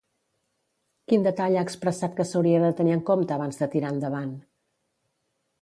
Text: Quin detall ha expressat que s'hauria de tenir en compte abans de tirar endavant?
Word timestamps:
Quin 1.11 1.27
detall 1.27 1.57
ha 1.59 1.65
expressat 1.69 2.17
que 2.21 2.27
s'hauria 2.29 2.63
de 2.65 2.73
tenir 2.81 2.97
en 2.97 3.05
compte 3.13 3.37
abans 3.39 3.63
de 3.63 3.71
tirar 3.77 3.93
endavant? 3.97 4.37